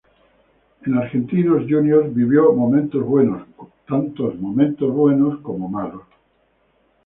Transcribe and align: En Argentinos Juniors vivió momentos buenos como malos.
En 0.83 0.95
Argentinos 0.95 1.65
Juniors 1.69 2.11
vivió 2.11 2.51
momentos 2.53 3.03
buenos 3.05 3.47
como 3.85 5.69
malos. 5.69 6.01